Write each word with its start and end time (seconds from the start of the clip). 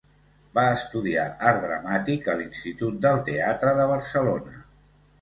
Va 0.57 0.63
estudiar 0.77 1.25
art 1.51 1.61
dramàtic 1.67 2.31
a 2.33 2.37
l'Institut 2.41 3.01
del 3.07 3.25
Teatre 3.31 3.79
de 3.83 3.91
Barcelona. 3.97 4.69